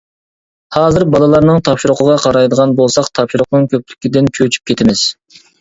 [0.77, 5.07] ھازىر بالىلارنىڭ تاپشۇرۇقىغا قارايدىغان بولساق تاپشۇرۇقنىڭ كۆپلۈكىدىن چۆچۈپ كېتىمىز.